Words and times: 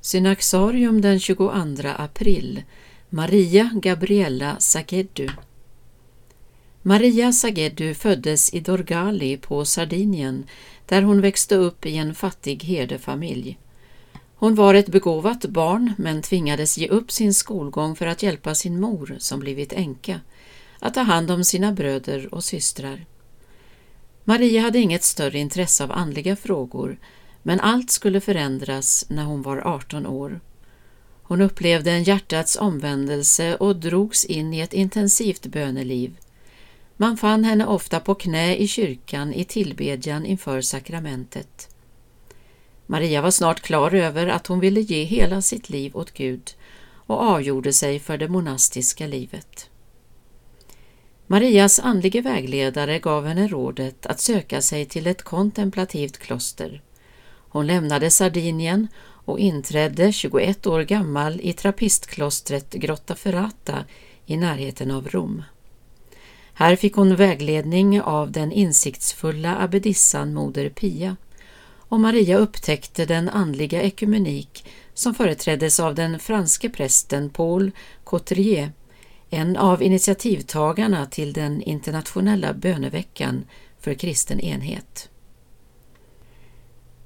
Synaxarium 0.00 1.00
den 1.00 1.20
22 1.20 1.50
april 1.98 2.62
Maria 3.10 3.70
Gabriella 3.74 4.56
Sageddu 4.58 5.28
Maria 6.82 7.32
Sageddu 7.32 7.94
föddes 7.94 8.54
i 8.54 8.60
Dorgali 8.60 9.36
på 9.36 9.64
Sardinien 9.64 10.44
där 10.86 11.02
hon 11.02 11.20
växte 11.20 11.54
upp 11.56 11.86
i 11.86 11.96
en 11.96 12.14
fattig 12.14 12.64
herdefamilj. 12.64 13.58
Hon 14.34 14.54
var 14.54 14.74
ett 14.74 14.88
begåvat 14.88 15.44
barn 15.44 15.92
men 15.98 16.22
tvingades 16.22 16.78
ge 16.78 16.88
upp 16.88 17.10
sin 17.12 17.34
skolgång 17.34 17.96
för 17.96 18.06
att 18.06 18.22
hjälpa 18.22 18.54
sin 18.54 18.80
mor, 18.80 19.16
som 19.18 19.40
blivit 19.40 19.72
änka, 19.72 20.20
att 20.78 20.94
ta 20.94 21.00
hand 21.00 21.30
om 21.30 21.44
sina 21.44 21.72
bröder 21.72 22.34
och 22.34 22.44
systrar. 22.44 23.04
Maria 24.24 24.60
hade 24.60 24.78
inget 24.78 25.04
större 25.04 25.38
intresse 25.38 25.84
av 25.84 25.92
andliga 25.92 26.36
frågor 26.36 26.98
men 27.42 27.60
allt 27.60 27.90
skulle 27.90 28.20
förändras 28.20 29.06
när 29.08 29.24
hon 29.24 29.42
var 29.42 29.56
18 29.56 30.06
år. 30.06 30.40
Hon 31.22 31.40
upplevde 31.40 31.90
en 31.90 32.02
hjärtats 32.02 32.56
omvändelse 32.56 33.56
och 33.56 33.76
drogs 33.76 34.24
in 34.24 34.54
i 34.54 34.60
ett 34.60 34.72
intensivt 34.72 35.46
böneliv. 35.46 36.16
Man 36.96 37.16
fann 37.16 37.44
henne 37.44 37.66
ofta 37.66 38.00
på 38.00 38.14
knä 38.14 38.56
i 38.56 38.68
kyrkan 38.68 39.34
i 39.34 39.44
tillbedjan 39.44 40.26
inför 40.26 40.60
sakramentet. 40.60 41.74
Maria 42.86 43.22
var 43.22 43.30
snart 43.30 43.60
klar 43.60 43.94
över 43.94 44.26
att 44.26 44.46
hon 44.46 44.60
ville 44.60 44.80
ge 44.80 45.04
hela 45.04 45.42
sitt 45.42 45.70
liv 45.70 45.96
åt 45.96 46.14
Gud 46.14 46.50
och 46.90 47.20
avgjorde 47.20 47.72
sig 47.72 48.00
för 48.00 48.18
det 48.18 48.28
monastiska 48.28 49.06
livet. 49.06 49.70
Marias 51.26 51.78
andlige 51.78 52.20
vägledare 52.20 52.98
gav 52.98 53.26
henne 53.26 53.48
rådet 53.48 54.06
att 54.06 54.20
söka 54.20 54.62
sig 54.62 54.86
till 54.86 55.06
ett 55.06 55.22
kontemplativt 55.22 56.18
kloster. 56.18 56.82
Hon 57.48 57.66
lämnade 57.66 58.10
Sardinien 58.10 58.88
och 59.00 59.38
inträdde 59.38 60.12
21 60.12 60.66
år 60.66 60.82
gammal 60.82 61.40
i 61.42 61.52
trappistklostret 61.52 62.72
Grotta 62.72 63.14
Ferrata 63.14 63.84
i 64.26 64.36
närheten 64.36 64.90
av 64.90 65.08
Rom. 65.08 65.42
Här 66.52 66.76
fick 66.76 66.94
hon 66.94 67.16
vägledning 67.16 68.00
av 68.00 68.32
den 68.32 68.52
insiktsfulla 68.52 69.56
abbedissan 69.56 70.34
Moder 70.34 70.68
Pia 70.68 71.16
och 71.88 72.00
Maria 72.00 72.38
upptäckte 72.38 73.04
den 73.06 73.28
andliga 73.28 73.82
ekumenik 73.82 74.64
som 74.94 75.14
företräddes 75.14 75.80
av 75.80 75.94
den 75.94 76.18
franske 76.18 76.68
prästen 76.68 77.30
Paul 77.30 77.70
Cotrier, 78.04 78.72
en 79.30 79.56
av 79.56 79.82
initiativtagarna 79.82 81.06
till 81.06 81.32
den 81.32 81.62
internationella 81.62 82.52
böneveckan 82.52 83.44
för 83.80 83.94
kristen 83.94 84.40
enhet. 84.40 85.08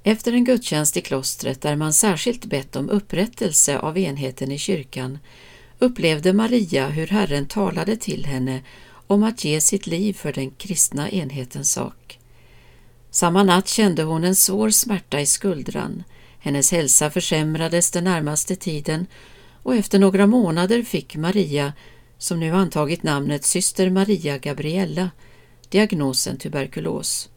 Efter 0.03 0.33
en 0.33 0.43
gudstjänst 0.43 0.97
i 0.97 1.01
klostret 1.01 1.61
där 1.61 1.75
man 1.75 1.93
särskilt 1.93 2.45
bett 2.45 2.75
om 2.75 2.89
upprättelse 2.89 3.79
av 3.79 3.97
enheten 3.97 4.51
i 4.51 4.57
kyrkan 4.57 5.19
upplevde 5.79 6.33
Maria 6.33 6.87
hur 6.87 7.07
Herren 7.07 7.45
talade 7.45 7.95
till 7.97 8.25
henne 8.25 8.61
om 9.07 9.23
att 9.23 9.43
ge 9.43 9.61
sitt 9.61 9.87
liv 9.87 10.13
för 10.13 10.33
den 10.33 10.51
kristna 10.51 11.09
enhetens 11.09 11.71
sak. 11.71 12.19
Samma 13.11 13.43
natt 13.43 13.67
kände 13.67 14.03
hon 14.03 14.23
en 14.23 14.35
svår 14.35 14.69
smärta 14.69 15.21
i 15.21 15.25
skuldran. 15.25 16.03
Hennes 16.39 16.71
hälsa 16.71 17.09
försämrades 17.09 17.91
den 17.91 18.03
närmaste 18.03 18.55
tiden 18.55 19.05
och 19.63 19.75
efter 19.75 19.99
några 19.99 20.27
månader 20.27 20.83
fick 20.83 21.15
Maria, 21.15 21.73
som 22.17 22.39
nu 22.39 22.51
antagit 22.51 23.03
namnet 23.03 23.45
syster 23.45 23.89
Maria 23.89 24.37
Gabriella, 24.37 25.09
diagnosen 25.69 26.37
tuberkulos. 26.37 27.29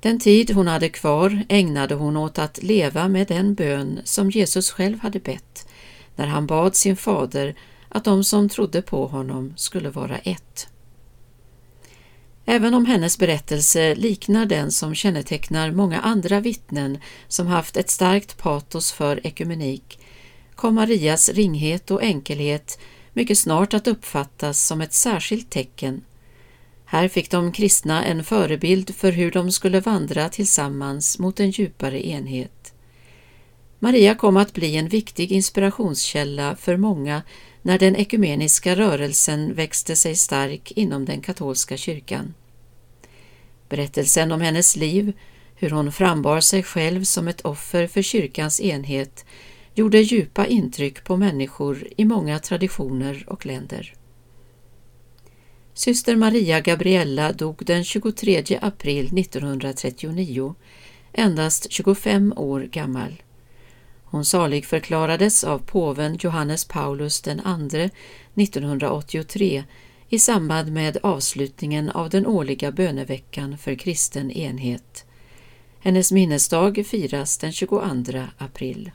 Den 0.00 0.18
tid 0.18 0.50
hon 0.50 0.66
hade 0.66 0.88
kvar 0.88 1.44
ägnade 1.48 1.94
hon 1.94 2.16
åt 2.16 2.38
att 2.38 2.62
leva 2.62 3.08
med 3.08 3.26
den 3.28 3.54
bön 3.54 4.00
som 4.04 4.30
Jesus 4.30 4.70
själv 4.70 5.00
hade 5.00 5.20
bett 5.20 5.68
när 6.16 6.26
han 6.26 6.46
bad 6.46 6.76
sin 6.76 6.96
fader 6.96 7.54
att 7.88 8.04
de 8.04 8.24
som 8.24 8.48
trodde 8.48 8.82
på 8.82 9.06
honom 9.06 9.52
skulle 9.56 9.90
vara 9.90 10.18
ett. 10.18 10.68
Även 12.44 12.74
om 12.74 12.86
hennes 12.86 13.18
berättelse 13.18 13.94
liknar 13.94 14.46
den 14.46 14.72
som 14.72 14.94
kännetecknar 14.94 15.70
många 15.70 16.00
andra 16.00 16.40
vittnen 16.40 16.98
som 17.28 17.46
haft 17.46 17.76
ett 17.76 17.90
starkt 17.90 18.38
patos 18.38 18.92
för 18.92 19.26
ekumenik 19.26 19.98
kom 20.54 20.74
Marias 20.74 21.28
ringhet 21.28 21.90
och 21.90 22.02
enkelhet 22.02 22.78
mycket 23.12 23.38
snart 23.38 23.74
att 23.74 23.88
uppfattas 23.88 24.66
som 24.66 24.80
ett 24.80 24.92
särskilt 24.92 25.50
tecken 25.50 26.04
här 26.90 27.08
fick 27.08 27.30
de 27.30 27.52
kristna 27.52 28.04
en 28.04 28.24
förebild 28.24 28.94
för 28.94 29.12
hur 29.12 29.30
de 29.30 29.52
skulle 29.52 29.80
vandra 29.80 30.28
tillsammans 30.28 31.18
mot 31.18 31.40
en 31.40 31.50
djupare 31.50 32.06
enhet. 32.06 32.74
Maria 33.78 34.14
kom 34.14 34.36
att 34.36 34.52
bli 34.52 34.76
en 34.76 34.88
viktig 34.88 35.32
inspirationskälla 35.32 36.56
för 36.56 36.76
många 36.76 37.22
när 37.62 37.78
den 37.78 37.96
ekumeniska 37.96 38.76
rörelsen 38.76 39.54
växte 39.54 39.96
sig 39.96 40.14
stark 40.14 40.72
inom 40.72 41.04
den 41.04 41.20
katolska 41.20 41.76
kyrkan. 41.76 42.34
Berättelsen 43.68 44.32
om 44.32 44.40
hennes 44.40 44.76
liv, 44.76 45.12
hur 45.54 45.70
hon 45.70 45.92
frambar 45.92 46.40
sig 46.40 46.62
själv 46.62 47.04
som 47.04 47.28
ett 47.28 47.40
offer 47.40 47.86
för 47.86 48.02
kyrkans 48.02 48.60
enhet, 48.60 49.24
gjorde 49.74 49.98
djupa 49.98 50.46
intryck 50.46 51.04
på 51.04 51.16
människor 51.16 51.88
i 51.96 52.04
många 52.04 52.38
traditioner 52.38 53.24
och 53.26 53.46
länder. 53.46 53.94
Syster 55.78 56.16
Maria 56.16 56.60
Gabriella 56.60 57.32
dog 57.32 57.62
den 57.66 57.84
23 57.84 58.58
april 58.62 59.18
1939, 59.18 60.54
endast 61.12 61.72
25 61.72 62.32
år 62.36 62.60
gammal. 62.60 63.22
Hon 64.04 64.24
saligförklarades 64.24 65.44
av 65.44 65.58
påven 65.58 66.16
Johannes 66.20 66.64
Paulus 66.64 67.26
II 67.26 67.90
1983 68.34 69.64
i 70.08 70.18
samband 70.18 70.72
med 70.72 70.96
avslutningen 71.02 71.90
av 71.90 72.10
den 72.10 72.26
årliga 72.26 72.72
böneveckan 72.72 73.58
för 73.58 73.74
kristen 73.74 74.30
enhet. 74.30 75.04
Hennes 75.80 76.12
minnesdag 76.12 76.86
firas 76.86 77.38
den 77.38 77.52
22 77.52 77.80
april. 78.38 78.90